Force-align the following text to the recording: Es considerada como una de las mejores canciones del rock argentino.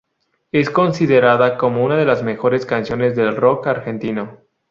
Es 0.51 0.71
considerada 0.71 1.59
como 1.59 1.85
una 1.85 1.95
de 1.95 2.05
las 2.05 2.23
mejores 2.23 2.65
canciones 2.65 3.15
del 3.15 3.35
rock 3.35 3.67
argentino. 3.67 4.39